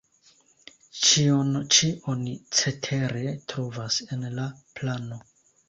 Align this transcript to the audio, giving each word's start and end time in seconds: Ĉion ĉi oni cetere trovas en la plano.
Ĉion 1.01 1.51
ĉi 1.75 1.91
oni 2.15 2.33
cetere 2.61 3.37
trovas 3.55 4.03
en 4.11 4.29
la 4.41 4.51
plano. 4.81 5.25